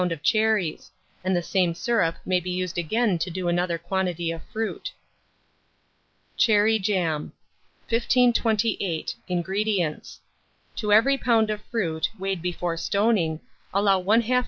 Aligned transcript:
of 0.11 0.23
cherries, 0.23 0.89
and 1.23 1.35
the 1.35 1.43
same 1.43 1.75
syrup 1.75 2.15
may 2.25 2.39
be 2.39 2.49
used 2.49 2.79
again 2.79 3.19
to 3.19 3.29
do 3.29 3.47
another 3.47 3.77
quantity 3.77 4.31
of 4.31 4.41
fruit. 4.51 4.91
CHERRY 6.37 6.79
JAM. 6.79 7.33
1528. 7.89 9.15
INGREDIENTS. 9.27 10.19
To 10.77 10.91
every 10.91 11.19
lb. 11.19 11.53
of 11.53 11.61
fruit, 11.69 12.09
weighed 12.17 12.41
before 12.41 12.77
stoning, 12.77 13.41
allow 13.71 14.01
1/2 14.01 14.23
lb. 14.23 14.39